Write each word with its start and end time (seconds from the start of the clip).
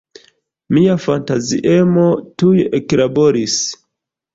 Mia 0.77 0.95
fantaziemo 1.03 2.09
tuj 2.41 2.59
eklaboris. 2.83 3.65